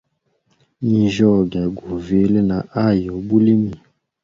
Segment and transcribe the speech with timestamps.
[0.83, 3.73] Ninjyoge guvile na hayi ubulimi.